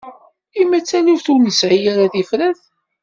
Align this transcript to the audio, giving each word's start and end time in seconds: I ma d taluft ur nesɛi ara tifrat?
I 0.59 0.63
ma 0.67 0.79
d 0.79 0.85
taluft 0.89 1.27
ur 1.33 1.39
nesɛi 1.41 1.79
ara 1.91 2.13
tifrat? 2.13 2.61